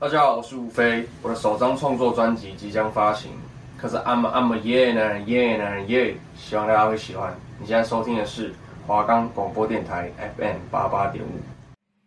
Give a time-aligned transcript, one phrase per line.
[0.00, 3.30] 大家好，我是吴飞，我的首张创作专辑即将发行，
[3.78, 7.32] 可是 I'm I'm a yeah 男人 yeah 男人 yeah，希望大家会喜欢。
[7.60, 8.52] 你现在收听的是
[8.86, 11.28] 华冈广播电台 FM 八八点五。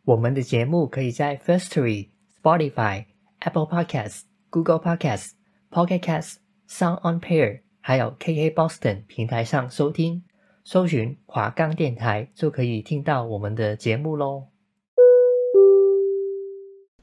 [0.03, 2.09] 我们的节目可以在 Firstory、
[2.43, 3.05] Spotify、
[3.39, 5.31] Apple Podcasts、Google Podcasts、
[5.71, 6.35] Pocket Casts、
[6.69, 10.23] Sound On Pair，还有 KK Boston 平台上收听，
[10.65, 14.47] 搜寻华冈电台就可以听到我们的节目喽。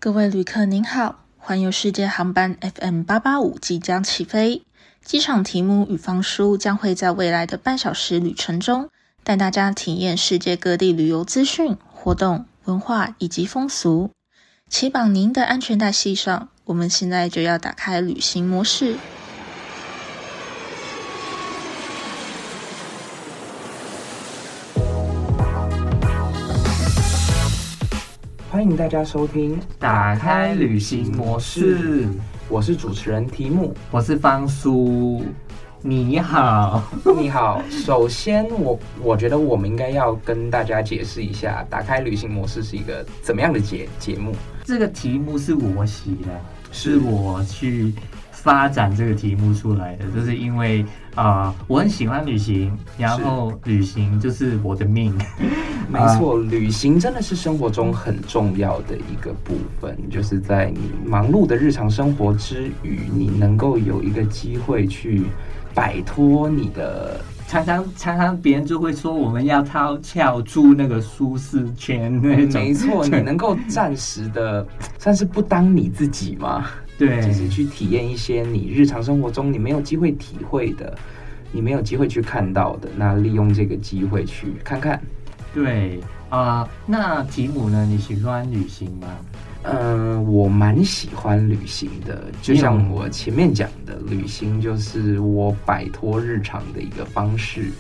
[0.05, 4.63] 各位旅客您好，环游世界航班 FM 八八五即将起飞，
[5.03, 8.91] 机场题目与方叔将会在未来的半小时旅程中，
[9.23, 14.11] 带大家体验世界各地旅游资讯、活动、文化以及风俗。
[14.69, 18.99] 请绑您的安全带系上，我们现在就要打开旅行模式。
[28.55, 32.07] 欢迎大家收听《打开旅行模式》，
[32.49, 35.25] 我是主持人提姆，我是方叔，
[35.83, 36.81] 你好，
[37.19, 37.61] 你好。
[37.69, 44.33] 首先我，我我觉得我们应该要跟大家解释一下，《打开旅行模式》是一个怎么样的节节目。
[44.63, 47.93] 这个题目是我写的，是我去
[48.31, 50.87] 发展这个题目出来的，就是因为。
[51.15, 55.15] 啊、呃，我很喜欢旅行，然后旅行就是我的命。
[55.87, 65.25] 没错，旅行真的是生活中很重要的一个部分，就是在你忙碌的日常生活之余，你能够有一个机会去
[65.75, 67.21] 摆脱你的。
[67.47, 72.61] 常常常常别人就会说，我们要跳跳出那个舒适圈那种。
[72.61, 74.67] 没错， 你能够暂时的
[74.99, 76.65] 算是不当你自己吗？
[76.97, 80.97] 对，就是去体验一些你日常生活中你没有机会体会的，
[81.51, 82.89] 你没有机会去看到的。
[82.97, 85.03] 那利用这个机会去看看。
[85.53, 87.87] 对啊、呃，那吉姆呢？
[87.89, 89.09] 你喜欢旅行吗？
[89.63, 92.25] 嗯、呃，我蛮喜欢旅行的。
[92.43, 97.71] 就像我前面讲的，旅行就是我摆脱日常的一个方式。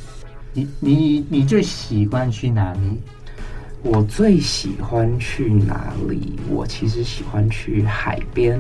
[0.52, 3.00] 你你你最喜欢去哪里？
[3.82, 6.38] 我最喜欢去哪里？
[6.48, 8.58] 我其实喜欢去海边。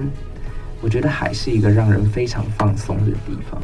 [0.84, 3.60] 我觉得海是一个让人非常放松的地方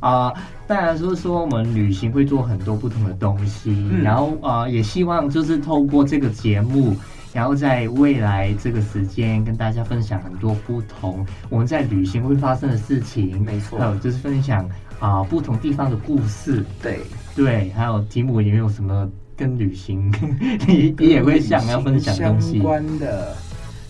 [0.00, 0.34] 啊。
[0.66, 6.96] 当然就是说，我们旅行会做很多不同的东西，嗯、然后啊、呃，也希望就是透过这个节目，
[7.32, 13.40] 然后在未来这个时间跟大家分享很多不同我们在旅行会发生的事情。
[13.42, 14.64] 没错，还有就是分享
[14.98, 16.64] 啊、呃、不同地方的故事。
[16.82, 16.98] 对
[17.36, 20.10] 对，还有题目有没有什么跟旅行
[20.66, 23.36] 你你 也会想要分享东西相关的？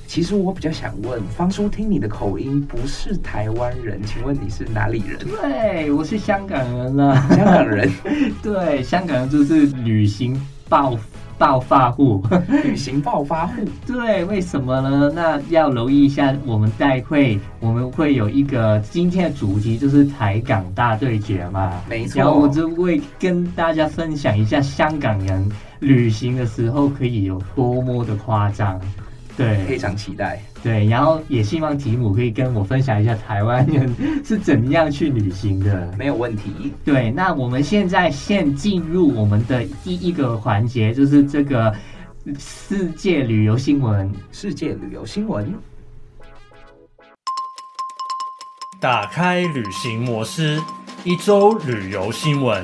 [0.07, 5.19] 其实我比较想问方叔，听你的口音不是台湾人，请问你是哪里人？
[5.19, 7.91] 对，我是香港人啊，香港人。
[8.43, 10.97] 对，香港人就是旅行暴
[11.37, 12.23] 暴发户，
[12.63, 13.55] 旅行暴发户。
[13.87, 15.11] 对，为什么呢？
[15.15, 22.21] 那要留意一下，我们待会我们会有一个今天的主题就是台港大对决嘛，没错。
[22.21, 25.51] 然后我就会跟大家分享一下香港人
[25.81, 28.81] 旅行的时候可以有多么的夸张。
[29.37, 30.41] 对，非常期待。
[30.63, 35.93] 对，然后也希望提姆可以跟我分享一下台湾人是怎么样去旅行的。
[35.99, 36.73] 没有问题。
[36.85, 41.75] 对，那我们现在先进入我们的第一个环节，就是这个
[42.39, 44.11] 世界旅游新闻。
[44.31, 45.53] 世界旅游新闻。
[48.81, 50.61] 打开旅行模式，
[51.05, 52.63] 一周旅游新闻。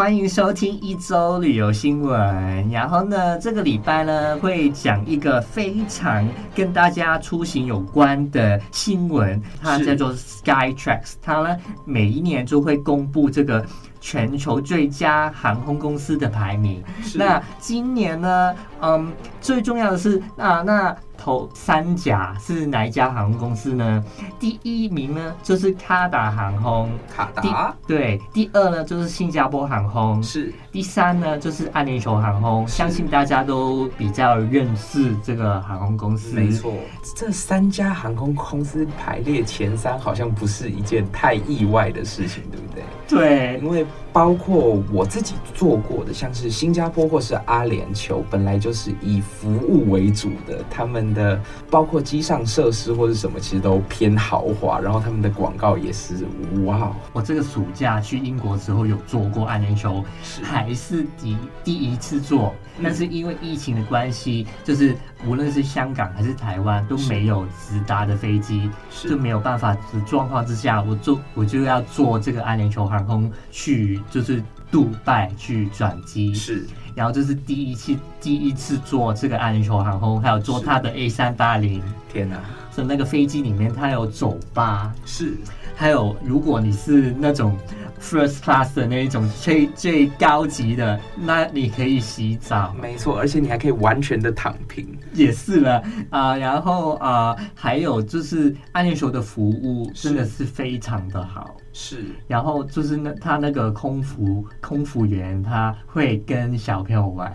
[0.00, 2.70] 欢迎收听一周旅游新闻。
[2.70, 11.16] 然后呢，这个礼拜呢会讲一个非常跟大家出行有关的新闻，它叫做 Skytrax。
[11.20, 13.62] 它呢每一年就会公布这个
[14.00, 16.82] 全球最佳航空公司的排名。
[17.14, 20.96] 那今年呢，嗯，最重要的是那，那。
[21.22, 24.02] 头三甲是哪一家航空公司呢？
[24.38, 27.76] 第一名呢就是卡达航空，卡达。
[27.86, 30.50] 对，第二呢就是新加坡航空，是。
[30.72, 36.34] 第三呢就是阿联酋航空，相信大家都比较认识这个航空公司。
[36.34, 36.72] 没错，
[37.14, 42.82] 这三家航空公司排列前三，好像不是一件太意外的事情，对不对？
[43.06, 51.00] 对，因为包括我自己做过的，像是新加坡或是阿联酋，本来就是以服务为主的，他们。
[51.12, 56.24] 的包括机上设施或者什么，其实都偏豪华，然后他们的广告也是
[56.64, 56.92] 哇！
[57.12, 64.94] 我这个暑假去英国之后有坐过安联酋，是还是第第一次坐，嗯，但是因为疫情的关系，就是
[65.26, 68.70] 无论是香港还是台湾都没有直达的飞机，
[69.02, 74.40] 就没有办法的状况之下，我坐我就要坐这个安联球航空去，就是
[74.70, 76.66] 杜拜去转机是。
[76.94, 81.82] 然后这是第一次第一次坐这个阿联酋航空，还有坐它的 A 三八零。
[82.12, 82.40] 天哪！
[82.74, 85.36] 是那个飞机里面它有酒吧，是。
[85.76, 87.56] 还有如果你是那种
[88.00, 92.74] first class 的那一种最最高级的，那你可以洗澡。
[92.80, 94.86] 没错，而且你还可以完全的躺平。
[95.14, 101.56] 也是了啊、呃，然后啊、呃，还有就是阿联酋的服务真的是非常的好。
[101.72, 107.32] 是，然后就是那他那个空服空服员他会跟小朋友玩，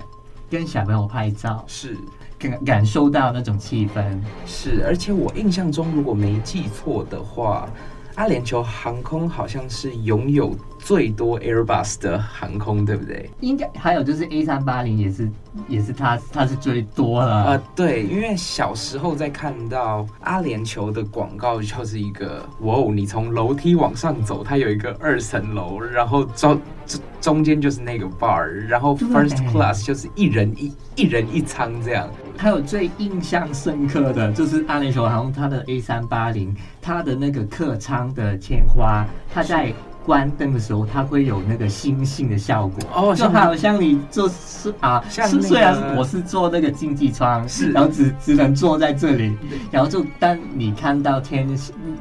[0.49, 1.95] 跟小朋友拍照，是。
[2.37, 4.19] 感感受到那种气氛。
[4.45, 7.69] 是，而且我印象中如果没记错的话，
[8.15, 13.29] 阿联酋航空好像是拥有最多 Airbus 的航空，对不对？
[13.41, 15.29] 应该还有就是 A 三八零也是，
[15.67, 17.43] 也是它，它是最多了。
[17.45, 32.09] 呃，对，因为小时候在看到阿联酋的广告，就是一个哇哦，你从楼梯往上走，它有一个二层楼，然后中中中间就是那个 bar，然后 First Class 就是一人一一人一舱这样。
[32.37, 39.73] 还有最印象深刻的就是阿联酋航空它的 A 三八零，它的那个客舱的天花，它在。
[40.05, 42.79] 关灯的时候，它会有那个星星的效果。
[42.93, 49.35] 哦，就好像你就是啊，像、那个、虽然我是坐那个经济舱，是，然后只只能坐在这里，
[49.71, 51.47] 然后就当你看到天，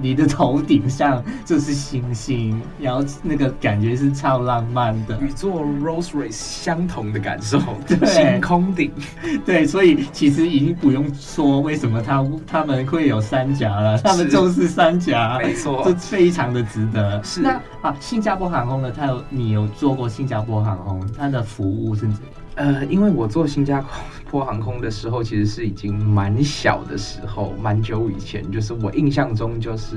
[0.01, 7.59] 你的头顶上就是星星，然后那个感觉是超浪漫的，与坐 Rose Royce 相同的感受，
[7.89, 8.93] 对，星空顶，
[9.47, 17.41] 对，所以其实已经不用说为什么他他们会有三甲了，他们就是三甲，没错，这非常的值得，是。
[17.41, 17.94] 那啊。
[18.01, 22.21] 新加坡航空的，它有你有做过新加坡航空，它的服务是怎样？
[22.57, 23.85] 呃，因为我做新加
[24.31, 29.97] 坡航空的时候，其实是已经蛮小的时候，蛮久以前，就是我印象中就是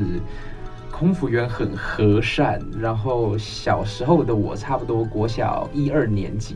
[0.91, 6.55] 空服员很和善，然后小时候的我差不多国小一二年级，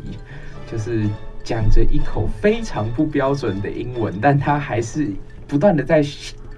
[0.71, 1.07] 就是
[1.43, 5.11] 讲着一口非常不标准的英文，但他还是
[5.47, 6.03] 不断的在。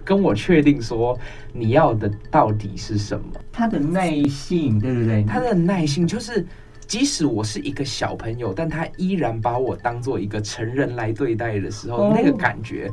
[0.03, 1.17] 跟我确定说
[1.51, 3.25] 你要的到底是什么？
[3.51, 5.23] 他的耐性，对不对？
[5.23, 6.45] 他的耐性就是，
[6.87, 12.91] 即使我是一个小朋友，但他依然把我当做一个成人来对待的时候，哦、那个感觉，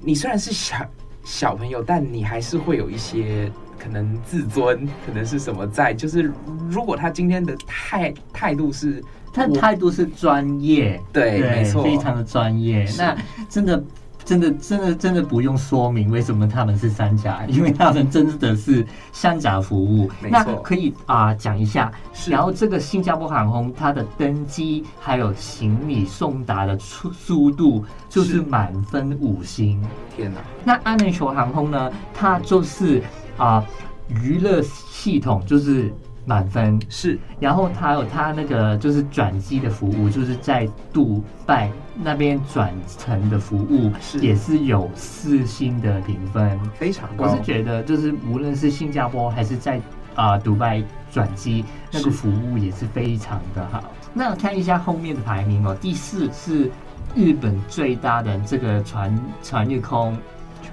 [0.00, 0.90] 你虽然是小
[1.24, 5.94] 小朋友，但你还是会有一些可能自尊，可能是什么在。
[5.94, 6.30] 就是
[6.68, 9.02] 如果他今天的态态度是，
[9.32, 13.16] 他的态度是专业，对，对没错，非常的专业，那
[13.48, 13.82] 真的。
[14.24, 20.10] 真的，真的，真的不用说明为什么他们是三甲， 因为他们真的是三甲服务。
[20.30, 21.92] 那可以啊，讲、呃、一下。
[22.26, 29.82] 然后这个新加坡航空，它的登机还有行李送达的速速度就是满分五星。
[30.16, 30.40] 天哪！
[30.64, 31.92] 那阿联酋航空呢？
[32.14, 33.02] 它就是
[33.36, 33.62] 啊，
[34.08, 35.92] 娱、呃、乐系统就是。
[36.26, 41.70] 满分是，然后他有他那个就是转机的服务，就是在杜拜
[42.02, 47.24] 那边转乘的服务，是也是有四星的评分，非常高。
[47.24, 49.76] 我是觉得就是无论是新加坡还是在
[50.14, 50.82] 啊、呃、杜拜
[51.12, 53.92] 转机，那个服务也是非常的好。
[54.14, 56.70] 那看一下后面的排名哦，第四是
[57.14, 60.16] 日本最大的这个船船日空，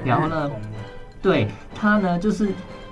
[0.06, 0.50] 然后呢，
[1.21, 2.50] 对它呢就是。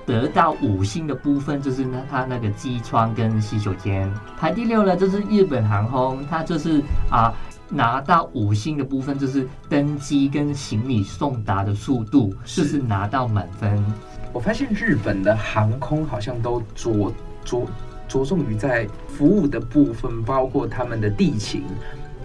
[0.09, 6.81] 得到五星的部分就是那它那个机窗跟洗手间，排第六呢就是日本航空，它就是
[7.11, 7.31] 啊
[7.69, 13.85] 拿到五星的部分就是登机跟行李送达的速度，就是拿到满分。
[14.33, 17.13] 我发现日本的航空好像都着
[17.45, 17.67] 着
[18.07, 21.63] 着重于在服务的部分，包括他们的地勤，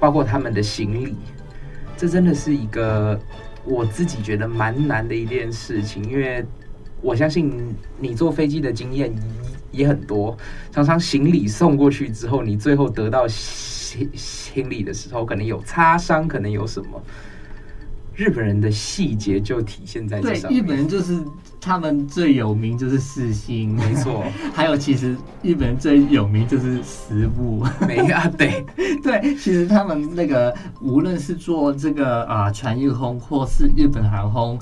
[0.00, 1.14] 包括他们的行李，
[1.98, 3.20] 这真的是一个
[3.62, 6.42] 我自己觉得蛮难的一件事情，因为。
[7.04, 7.52] 我相信
[8.00, 9.14] 你坐飞机的经验
[9.70, 10.34] 也很多，
[10.72, 17.02] 常常行李送过去之后，你最后得到行行李的时候，可能有擦伤，可能有什么。
[18.16, 20.62] 日本人的细节就体现在这上面。
[20.62, 21.20] 对，日本人就是
[21.60, 24.24] 他们最有名就是四星，没错。
[24.54, 28.26] 还有，其实日本人最有名就是食物，没啊？
[28.38, 28.64] 对
[29.02, 34.58] 对，其实他们那个无论是做这个啊全日空或是日本航空。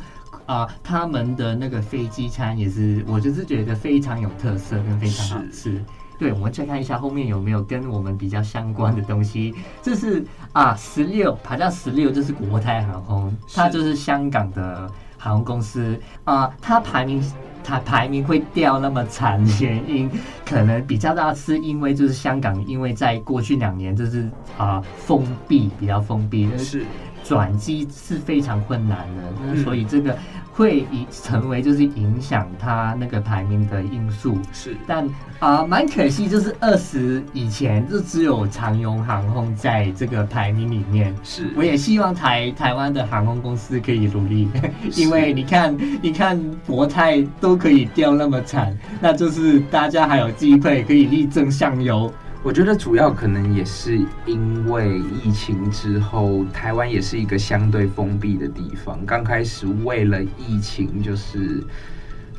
[0.47, 5.83] 啊，他们的那个飞机餐也是，我就是觉得非常有特色跟非常好吃。
[6.19, 9.55] 对，我们再看一下后面有没有跟我们比较相关的东西。
[9.83, 17.23] 这是啊，十六排到十六，这是国泰航空，它就是香港的航空公司啊，它排名。
[17.65, 20.11] 它排名会掉那么惨的原因，
[20.45, 24.23] 可能比较大，是因为就是香港，因为在过去两年就是
[24.59, 26.85] 啊、呃、封闭，比较封闭，是
[27.25, 30.17] 转机是非常困难的，那所以这个。
[30.55, 41.17] 会以成为就是影响它那个排名的因素，是，但啊，蛮、呃、可惜，就是二十以前就只有长荣航空在这个排名里面。
[41.23, 44.47] 是，我也希望台台湾的航空公司可以努力，
[44.95, 52.13] 因为你看，你看国泰都可以掉那么惨，那就是大家还有机会可以力争上游。
[52.45, 53.97] 我觉得主要可能也是
[54.27, 58.99] 因为疫情之后，台湾也是一个相对封闭的地方。
[59.07, 61.63] 刚开始为了疫情，就是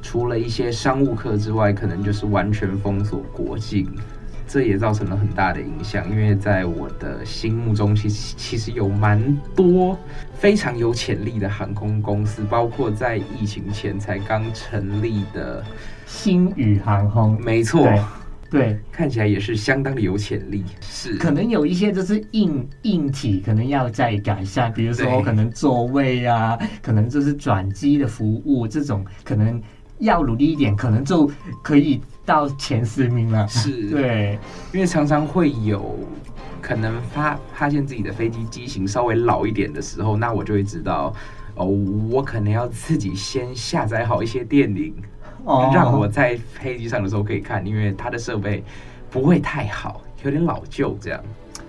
[0.01, 3.87] 除了一些商务客之外，可能就是完全封锁国境，
[4.45, 6.07] 这也造成了很大的影响。
[6.11, 9.97] 因为在我的心目中，其实其实有蛮多
[10.33, 15.63] 非常有潜力的航空公司，包括在疫情前才刚成立的
[16.05, 17.87] 星宇航空，没错。
[18.53, 20.63] 对，看起来也是相当的有潜力。
[20.79, 29.59] 是，可能有一些就是硬硬体，可能要再改善，比如说可能座位啊，可能就是转机的服务这种，可能
[29.97, 31.29] 要努力一点，可能就
[31.63, 33.47] 可以到前十名了。
[33.47, 34.37] 是，对，
[34.71, 35.97] 因为常常会有
[36.61, 41.11] 可能发发现自己的飞机机型稍微老一点的时候，那我就会知道，
[41.55, 44.93] 哦，我可能要自己先下载好一些电影。
[45.45, 48.63] 让我在飞机上的时候可以看，因为它的设备
[49.09, 51.19] 不会太好，有点老旧这样。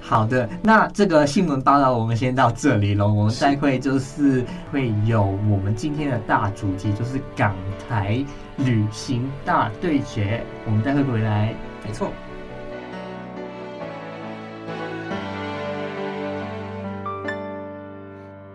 [0.00, 3.08] 好的，那这个新闻报道我们先到这里了。
[3.08, 7.54] 我们待会就是会有我们今天的大主题，就是港
[7.88, 8.22] 台
[8.58, 10.42] 旅行大对决。
[10.66, 11.54] 我们待会回来，
[11.86, 12.10] 没错。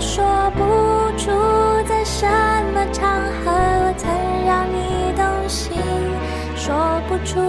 [0.00, 0.24] 说
[0.56, 0.62] 不
[1.16, 1.30] 出
[1.88, 2.26] 在什
[2.74, 4.10] 么场合曾
[4.44, 5.76] 让你动心，
[6.56, 7.40] 说不出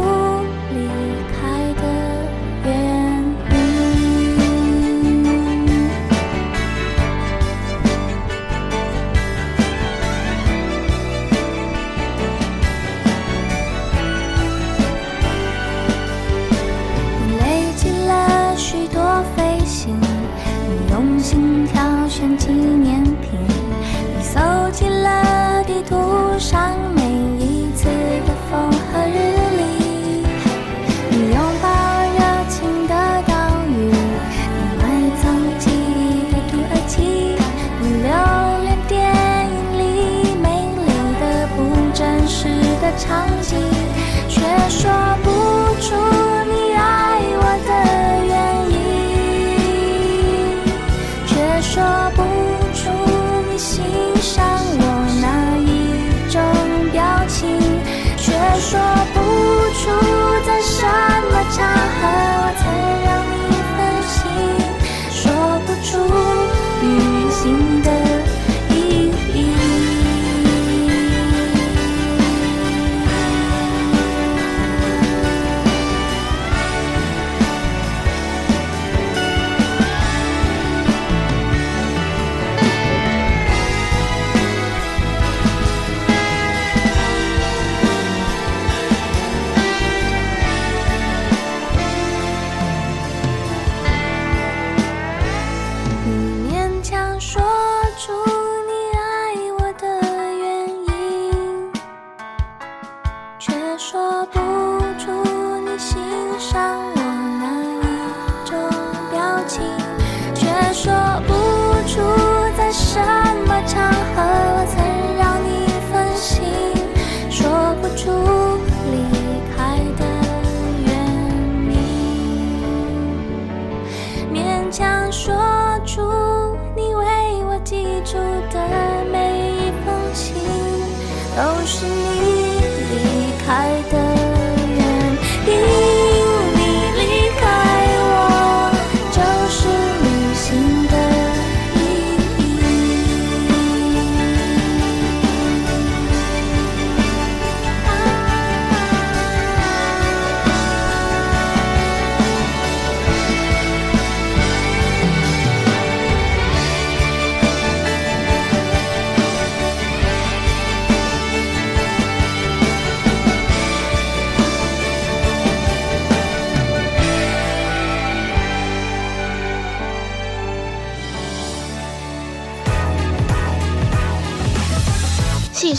[43.31, 43.64] 的场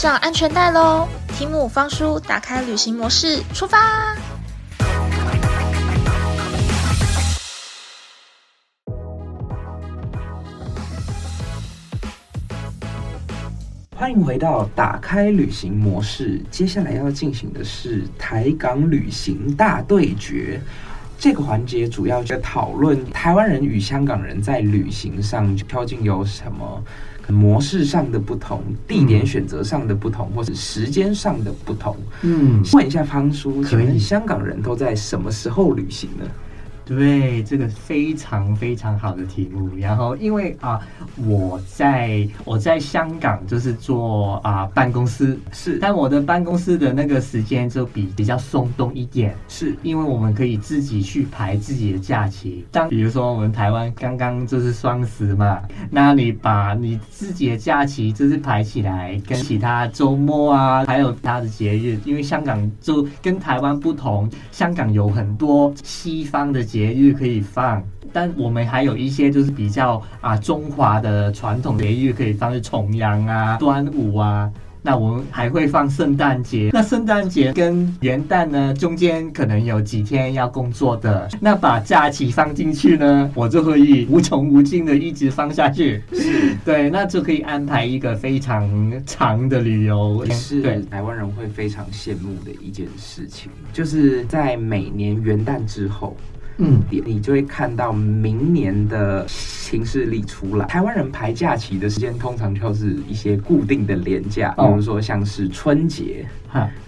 [0.06, 1.08] 上安全带喽！
[1.36, 4.14] 提姆方叔打开旅行模式，出发！
[13.96, 16.40] 欢迎回到打开旅行模式。
[16.52, 20.62] 接下来要进行的是台港旅行大对决。
[21.18, 26.80] 这个环节主要就讨论台湾人与香港人在旅行上究竟有什么
[27.28, 31.96] 模式上的不同、地点选择上的不同，或者时间上的不同。
[32.22, 36.24] 嗯，问一下方叔，请问香港人都在什么时候旅行呢？
[36.86, 39.68] 对，这个非常非常好的题目。
[39.76, 40.80] 然后，因为啊，
[41.16, 52.64] 我在我在香港就是做啊办公室，是，但我的办公室的那个时间就比比较松动一点，是因为我们可以自己去排自己的假期。
[52.70, 66.75] 当比如说我们台湾刚刚就是双十嘛，那你把你自己的假期就是排起来，跟其他周末啊，还有其他的节日，因为香港就跟台湾不同，香港有很多西方的节。
[66.76, 74.52] 节日可以放，但我们还有一些就是比较啊中华的传统节日可以放，是重阳啊、端午啊。
[74.82, 76.68] 那我们还会放圣诞节。
[76.74, 81.26] 那圣诞节跟元旦呢，中间可能有几天要工作的。
[81.40, 86.02] 那把假期放进去呢，我就可以无穷无尽的一直放下去。
[86.12, 88.70] 是，对，那就可以安排一个非常
[89.06, 90.24] 长的旅游。
[90.30, 96.14] 是，对，台湾人会非常羡慕的一件事情，就是在每年元旦之后。
[96.58, 100.66] 嗯，你就会看到明年的行事历出来。
[100.66, 106.26] 台湾人排假期的时间通常就是一些固定的连假，比如说像是春节，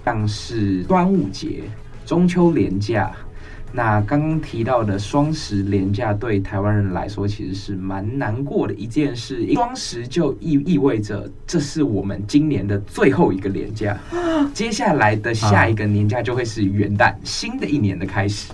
[0.05, 1.65] 像是端午节、
[2.07, 3.11] 中秋连假。
[3.71, 9.47] 那刚刚提到的双十连假，对台湾人来说其实是蛮难过的一件事。
[9.53, 13.95] 双十就意意味着这是我们今年的最后一个连假，
[14.55, 18.51] 接下来的下一个年假就会是元旦，新的一年的开始。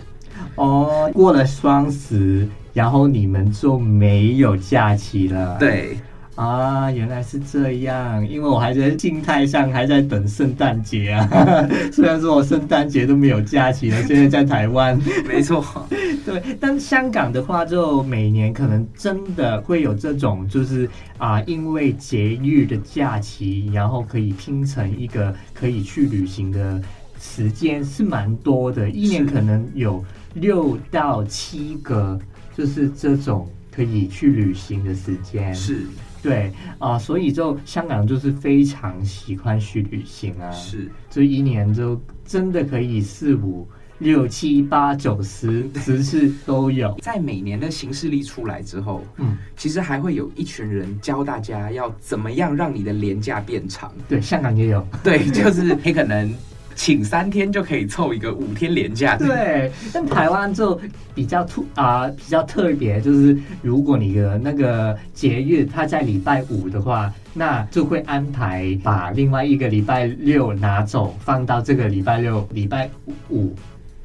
[0.56, 5.56] 哦，过了双十，然后你们就没有假期了。
[5.58, 5.96] 对，
[6.36, 8.26] 啊，原来是这样。
[8.28, 11.28] 因为我还在静态上还在等圣诞节啊，
[11.92, 14.98] 虽然说我圣诞节都没有假期了，现在在台湾。
[15.26, 15.64] 没错，
[16.24, 16.42] 对。
[16.60, 20.88] 但香港的话，就每年可能真的会有这种，就是
[21.18, 26.80] 啊，因为节日的假期，然后可以拼成一个可以去旅行的
[27.20, 30.04] 时间是蛮多的，一年可能有。
[30.34, 32.18] 六到七个
[32.56, 35.82] 就是这种可以去旅行的时间，是
[36.20, 43.64] 对啊、呃，所以就香港就是非常喜欢去旅行啊，是，就一年就真的可以四五
[44.00, 46.92] 六七八九十十次都有。
[47.00, 53.92] 在每年的行事历出来之后，嗯，其实还会有一群人教大家要怎么样让你的廉价变长。
[54.08, 56.28] 对，香港也有，对，就是你可能。
[56.74, 59.16] 请三天就可以凑一个五天连假。
[59.16, 60.80] 对，但台湾就
[61.14, 72.88] 比较突啊，比较特别，就是如果你的那个节日它在礼拜五的话，那就会安排把另外一个礼拜六拿走，放到这个礼拜六、礼拜
[73.30, 73.54] 五，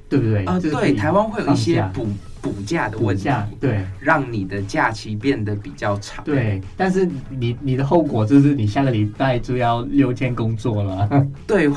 [0.08, 0.46] 对不对？
[0.46, 2.08] 啊，对，台湾会有一些补
[2.42, 3.30] 补假的问题，
[3.60, 6.24] 对，让你的假期变得比较长。
[6.24, 11.28] 对，但是你你的后果就是你下个礼拜就要六天工作了。
[11.46, 11.70] 对。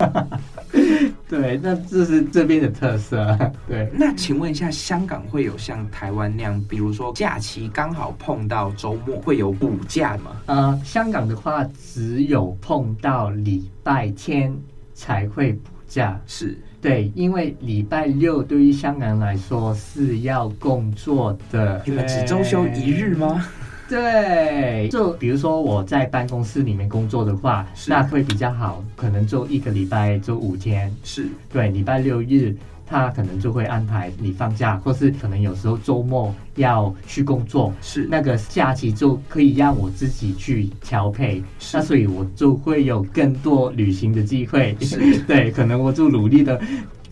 [1.32, 3.38] 对，那这是这边的特色。
[3.66, 10.32] 对，那请问一下，香港会有像台湾那样，比如说假期刚好碰到周末，会有补假吗？
[10.44, 14.54] 呃，香港的话，只有碰到礼拜天
[14.92, 16.20] 才会补假。
[16.26, 21.82] 是，对，因为礼拜六对于香港人来说是要工作的。
[21.86, 23.46] 你们只周休一日吗？
[23.92, 30.90] 对，就比如说我在办公室里面工作的话，那会比较好，可能就一个礼拜就五天。
[31.04, 38.08] 是，对，礼拜六日他可能就会安排你放假，或是可能有时候周末要去工作，是。
[38.10, 41.42] 那个假期就可以让我自己去调配，
[41.74, 44.74] 那所以我就会有更多旅行的机会。
[44.80, 46.58] 是， 对，可能我就努力的。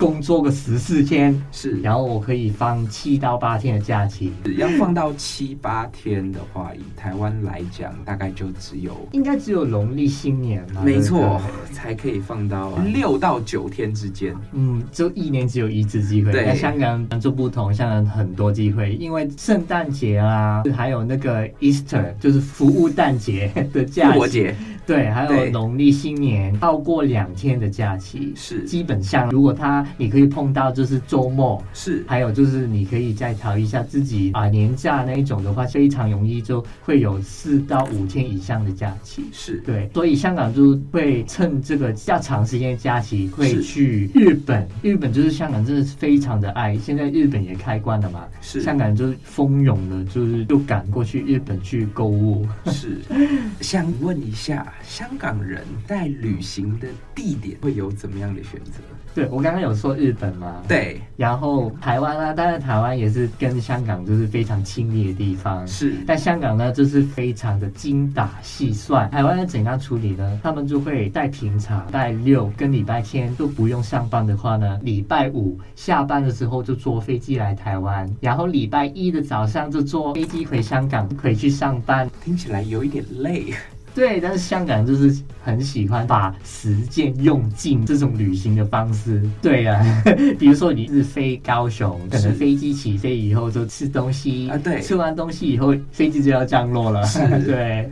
[0.00, 4.32] 工作个十四天是，然后我可以放七到八天的假期。
[4.56, 11.38] 要放到七八天的话，以台湾来讲，大概就只有应该只有农历新年了，没错，
[11.70, 14.34] 才可以放到六到九天之间。
[14.52, 16.32] 嗯，就一年只有一次机会。
[16.32, 24.50] 对，香港就不同，香港很多机会，因为圣诞节啊，还有那个 Easter，就是服务诞节的假期。
[24.86, 39.24] 对，还有农历新年，超过两天的假期是基本上，如果他你可以碰到就是周末是，还有就是你可以再调一下自己啊年假那一种的话，非常容易就会有四到五天以上的假期。
[39.32, 44.66] 是对，所以香港就会趁这个较长时间的假期会去日本。
[44.82, 52.46] 日本就是香港真的是非常的爱，现在日本也开关了嘛，是香港就是蜂拥的，就是就赶过去日本去购物。
[52.66, 52.98] 是，
[53.60, 58.80] 想问一下，香港人在旅行的地点会有怎么样的选择？
[59.14, 65.96] 对，我刚刚有说日本嘛，对，然后台湾啊，当然台湾也是跟香港就是非常亲密的地方，是。
[66.06, 69.10] 但香港呢，就是非常的精打细算。
[69.10, 70.40] 台湾要怎样处理呢？
[70.42, 82.08] 他们就会在平常，礼拜六跟礼拜天都不用上班的话呢，礼拜五下班的时候就坐飞机来台湾，然后礼拜一的早上就坐飞机回香港，可以去上班。
[82.24, 83.52] 听起来有一点累。
[83.94, 89.22] 对，但是香港人就是很喜欢把时间用尽这种旅行的方式。
[89.42, 90.02] 对呀、啊，
[90.38, 97.02] 比如说你是飞高雄，可能飞机起飞以后就吃东西啊，对，吃完东西以后飞机就要降落了。
[97.04, 97.90] 是， 对，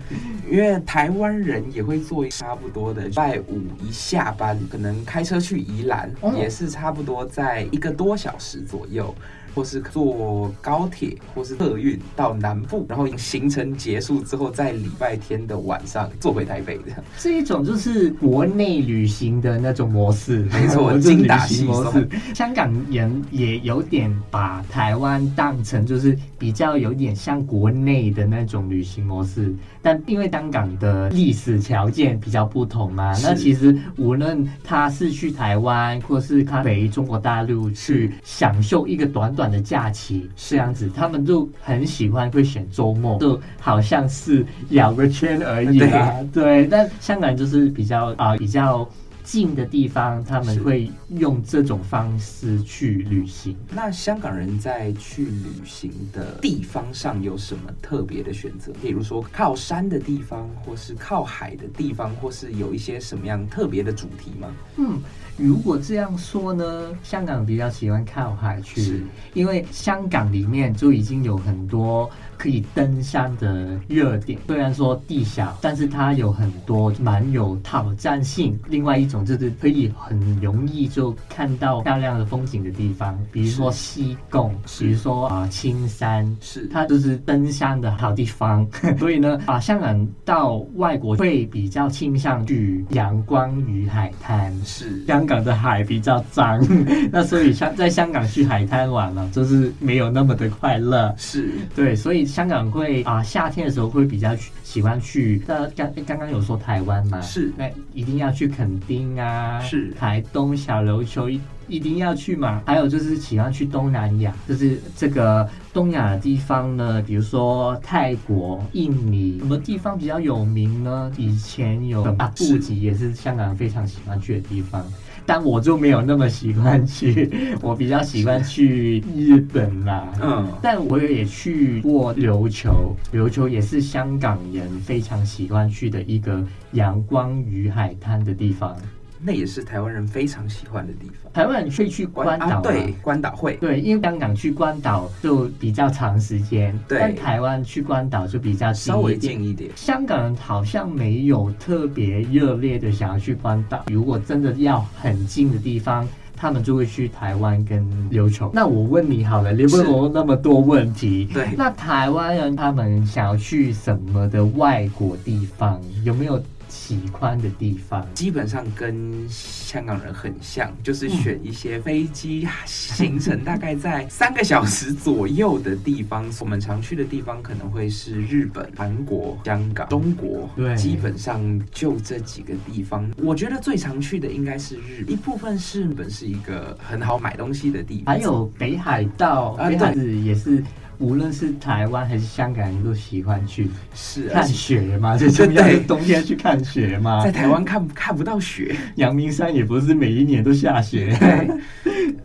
[0.51, 9.15] 因为台湾人也会做差不多的，礼拜五一下班，可能开车去宜兰，哦、也是差不多在一个多小时左右。
[9.59, 16.85] 或是坐高铁，或是客运到南部，然后行程结束之后，在礼拜天的晚上坐回台北的，
[17.19, 22.09] 这一种就是国内旅行的那种模式，没错， 精打细算。
[22.33, 39.35] 香港人也有点把台湾当成就是比较有点像国内的那种旅行模式，但因为香港的历史条件比较不同嘛，那其实无论他是去台湾，或是他回中国大陆去享受一个短。
[39.39, 46.15] 短的假期是这样子，他们就很喜欢会选周末，就好像是绕个圈而已啦。
[46.33, 48.89] 对，对，但香港人就是比较啊、呃、比较
[49.29, 53.55] 近的地方，他们会用这种方式去旅行。
[53.71, 58.73] 那香港人在去旅行的地方上有什么特别的选择？
[58.81, 64.49] 比如说靠山的地方，或是靠海的地方，或是有一些什么样特别的主题吗？
[64.79, 64.99] 嗯。
[65.37, 74.39] 如果这样说呢，香港比较喜欢靠海去，因为香港里面就已经有很多可以登山的热点。
[74.47, 78.59] 虽然说地小，但是它有很多蛮有挑战性。
[78.69, 88.67] 另外一种就是可以很容易就看到漂亮的风景的地方，比如说西贡，比如说啊青山，是它就是登山的好地方。
[88.99, 95.19] 所以呢，啊香港到外国会比较倾向去阳光与海滩，是香。
[95.19, 96.65] 香港的海比较脏，
[97.11, 101.13] 那所以香在香港去海滩玩了，就是没有那么的快乐。
[101.19, 105.43] 是对，所以香港会啊，夏天的时候会比较喜欢去。
[105.47, 112.63] 那刚刚刚有说台湾嘛，是那一定要去垦丁啊，是台东小琉球一一定要去嘛。
[112.67, 121.11] 还有就是喜欢去东南亚，就是这个东亚的地方呢，比如说泰国、印尼，什么地方比较有名呢？
[121.17, 124.85] 以前有啊，布吉也是香港人非常喜欢去的地方。
[125.29, 130.11] 但我就没有那么喜欢去， 我比较喜欢去日本啦。
[130.23, 138.75] 嗯，但我也去过琉球，琉球也是香港人非常喜欢去的一个阳光与海滩的地方。
[139.21, 141.33] 那也是台湾人非常喜欢的地方。
[141.33, 149.71] 台湾人会去关岛，对，关岛会，对，因为香港去关岛就比较长时间，对，但台湾去关岛就比较稍微近一点。
[149.77, 153.85] 香港人好像没有特别热烈的想要去关岛。
[153.89, 158.51] 如果真的要很近的地方，他们就会去台湾跟琉球。
[158.55, 165.81] 那我问你好了，你问我那么多问题，对，那台湾人他们想要去什么的外国地方？
[166.05, 166.41] 有没有？
[166.69, 176.27] 喜欢的地方基本上跟香港人很像，就是选一些飞机行程大概在三个小时左右的地方。
[176.41, 183.11] 我们常去的地方可能会是日本、韩国、香港、中国，对，基本上就这几个地方。
[183.19, 190.63] 我觉得最常去的应该是日本，一部分是日本是一个很好买东西的地方，还有北海道，北海道也是。
[190.99, 195.17] 无论是台湾还是香港人都喜欢去，是看雪嘛？
[195.19, 197.23] 最重要的冬天去看雪嘛？
[197.23, 201.17] 在台湾看看不到雪，阳明山也不是每一年都下雪。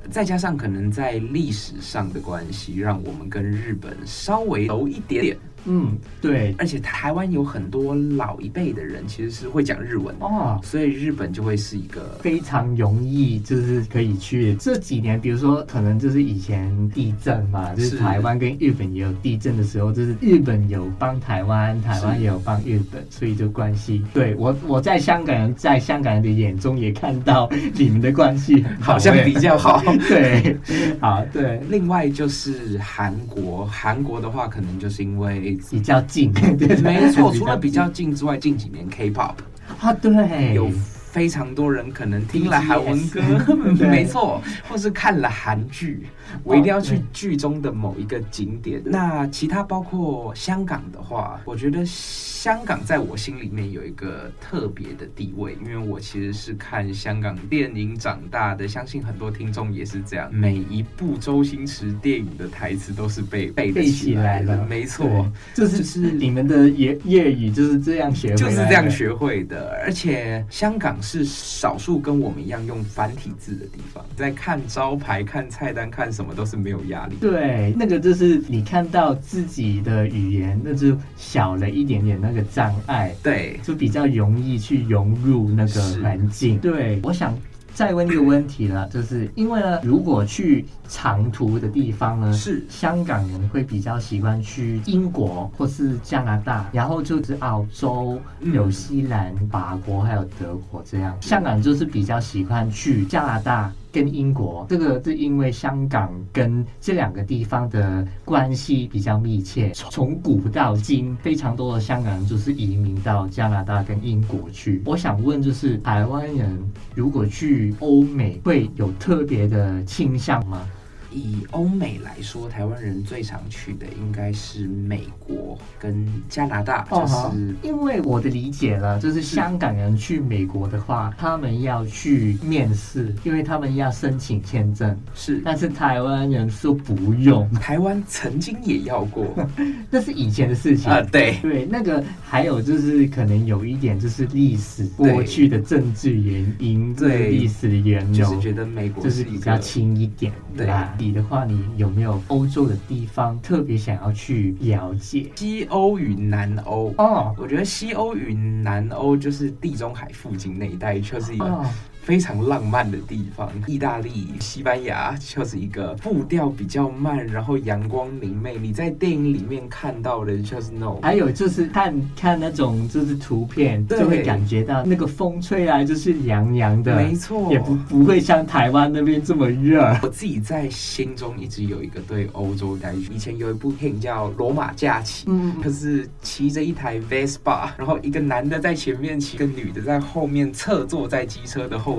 [0.10, 5.38] 再加上可能在历史上的关系，让我们跟日本稍微熟一点点。
[5.66, 14.56] 嗯，对，而且台湾有很多老一辈的人其实是会讲日文哦，所以日本就会是一个非常容易就是可以去。
[14.56, 24.04] 这几年，比如说可能就是以前地震嘛，就是台湾跟日本也有地震的时候，就是日本有帮台湾，台湾也有帮日本，所以就关系。
[24.14, 29.82] 对我，我在香港人，在香港人的眼中也看到你们的关系好 像比较好。
[30.10, 30.58] 对，
[31.00, 31.62] 好，对。
[31.70, 35.53] 另外就是韩国，韩国的话可能就是因为。
[35.72, 37.32] 比较近， 对，没错。
[37.36, 39.36] 除了比较近之外，近几年 K-pop
[39.80, 40.70] 啊，对，有
[41.14, 43.22] 非常多人可能听了韩文歌，
[43.88, 46.08] 没错，或是看了韩剧。
[46.44, 48.82] 我一定要去剧中的某一个景点。
[48.84, 60.28] 那其他包括香港的话，我觉得香港在我心里面有一个特别的地位，因为我其实是看香港电影长大的，相信很多听众也是这样。
[60.34, 69.70] 每一部周星驰电影的台词都是背背得起来的，没错，这是就是你们的粤粤语就是这样学，就是这样学会的。
[69.84, 76.24] 而且香港是少数跟我们一样用繁体字的地方，在看招牌、看菜单、看什么。
[76.34, 77.16] 都是没有压力。
[77.22, 83.14] 对，那个就是你看到自己的语言，那就小了一点点那个障碍。
[83.22, 86.58] 对，就比较容易去融入那个环境。
[86.58, 87.38] 对，我想
[87.74, 101.18] 再问一个问题了，就是因为呢，如果去长途的地方呢，是香港人会比较喜欢去英国或是加拿大，然后就是澳洲、纽西兰、法国还有德国这样。
[101.20, 103.72] 香港就是比较喜欢去加拿大。
[103.94, 114.82] 跟英国，这个是因为香港跟这两个地方的关系比较密切，从古到今，非常多的香港人就是移民到加拿大跟英国去。
[114.84, 116.60] 我想问，就是台湾人
[116.96, 120.68] 如果去欧美，会有特别的倾向吗？
[121.14, 135.42] 以欧美来说，台湾人最常去的应该是美国跟加拿大，就是、哦、因为我的理解了，就是香港人去美国的话，他们要去面试，因为他们要申请签证，是。
[135.46, 139.26] 但是台湾人说不用， 台湾曾经也要过，
[139.90, 140.92] 那是以前的事情。
[140.92, 141.02] 啊。
[141.12, 141.38] 对。
[141.42, 147.30] 对，那个还有就是可能有一点就是历史过去的政治原因，对。
[147.30, 150.66] 历史的原由，就是觉得美国就是比较轻一点，对。
[150.66, 150.94] 吧？
[151.04, 155.30] 你的话，你有没有欧洲的地方特别想要去了解？
[155.36, 161.66] 西欧与南欧哦，我觉得西欧与南欧就是地中海附近那一带，就是一个。
[162.04, 168.58] 非常浪漫的地方，意大利、西班牙就是一个步调比较慢，然后阳光明媚。
[168.58, 179.98] 你在电影里面看到的就是那种，还有就是看看那种就是图片，就会感觉到那个风吹来就是凉凉的，没错，也不不会像台湾那边这么热。
[180.02, 183.14] 我自己在心中一直有一个对欧洲感觉。
[183.14, 191.93] 以前有一部电影叫《罗马假期》，嗯，就是骑着一台 Vespa，然后一个男的在前面骑，一个女的在后面侧坐在机车的后。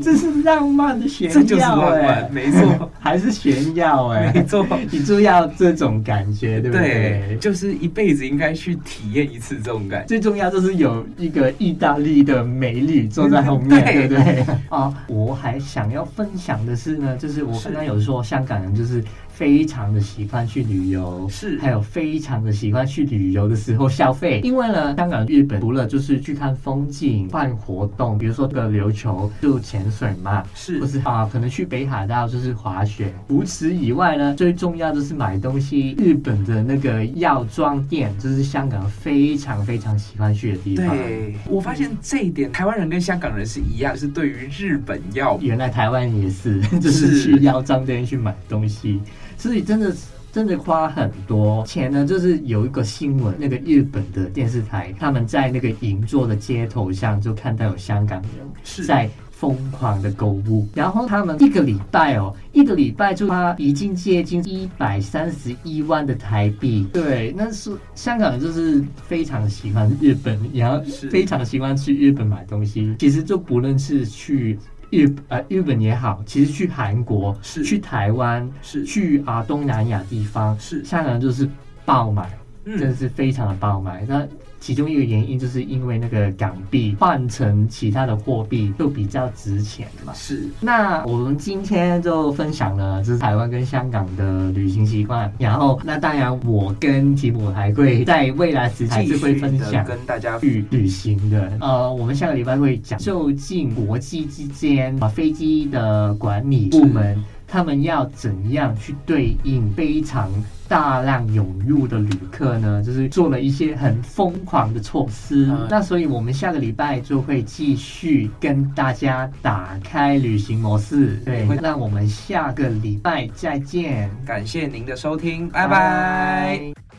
[0.00, 7.24] 这是浪漫的炫耀，这就是浪漫，没错，还是炫耀哎，没错， 你就要这种感觉，对不对？
[7.28, 10.06] 对，就是一辈子应该去体验一次这种感觉。
[10.06, 14.44] 最重要就是有一个意大利的美女坐在后面， 对不对？
[14.68, 19.02] 啊，我还想要分享的是呢，就是我刚刚有说香港人就是。
[19.32, 31.28] 非常的喜欢去旅游，是，还有非常的喜欢去旅游的时候消费，因为呢，香港、日本除了就是去看风景、办活动，比如说这个琉球就潜水嘛，是，不是啊？
[31.32, 33.12] 可能去北海道就是滑雪。
[33.28, 35.94] 除此以外呢，最重要的是买东西。
[35.98, 40.88] 日本的那个药妆店，就是香港非常非常喜欢去的地方。
[40.88, 49.00] 对，我发现这一点，台湾人跟香港人是一样，是对于日本药，原来台湾也是， 就是去药妆店去买东西。
[49.38, 49.94] 所以真的
[50.30, 59.08] 真的花很多钱呢，就是有一个新闻，那个日本的电视台，他们在那个银座的街头上就看到有香港人在
[59.40, 66.86] 疯狂的购物，然后他们一个礼拜哦，一个礼拜就花已经接近一百三十一万的台币。
[66.92, 70.78] 对，那是香港人就是非常喜欢日本，然后
[71.10, 72.94] 非常喜欢去日本买东西。
[72.98, 74.58] 其实就不论是去。
[74.92, 81.48] 日呃日本也好，其实去韩国是去台湾是去啊东南亚地方是，香港就是
[81.84, 82.28] 爆买，
[82.64, 84.04] 嗯，真的是非常的爆买。
[84.08, 84.26] 那
[84.60, 90.12] 其中一个原因就是因为那个港币换成其他的货币就比较值钱嘛。
[90.14, 90.46] 是。
[90.60, 101.50] 那我们今天就分享了就是台湾跟香港的旅行习惯，然后那当然我跟吉姆还会在未来时还是会分享跟大家去旅行的。
[101.60, 107.18] 呃，我们下个礼拜会讲，就近国际之间啊飞机的管理部门。
[107.50, 110.30] 他们要怎样去对应非常
[110.68, 112.80] 大量涌入的旅客呢？
[112.80, 115.46] 就是做了一些很疯狂的措施。
[115.50, 121.16] 嗯、那所以我们下个礼拜就会继续跟大家打开旅行模式。
[121.24, 124.08] 对，那我们下个礼拜再见。
[124.24, 125.68] 感谢您的收听，拜拜。
[125.68, 126.89] 拜拜。